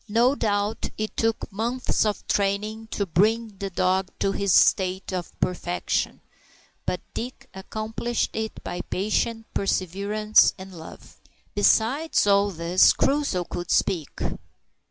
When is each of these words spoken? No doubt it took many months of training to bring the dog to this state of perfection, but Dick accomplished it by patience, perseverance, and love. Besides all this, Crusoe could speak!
No 0.09 0.33
doubt 0.33 0.89
it 0.97 1.15
took 1.15 1.51
many 1.51 1.57
months 1.73 2.05
of 2.07 2.25
training 2.25 2.87
to 2.87 3.05
bring 3.05 3.57
the 3.59 3.69
dog 3.69 4.09
to 4.17 4.31
this 4.31 4.51
state 4.51 5.13
of 5.13 5.39
perfection, 5.39 6.21
but 6.87 7.01
Dick 7.13 7.47
accomplished 7.53 8.35
it 8.35 8.63
by 8.63 8.81
patience, 8.81 9.45
perseverance, 9.53 10.55
and 10.57 10.73
love. 10.73 11.17
Besides 11.53 12.25
all 12.25 12.49
this, 12.49 12.93
Crusoe 12.93 13.43
could 13.43 13.69
speak! 13.69 14.09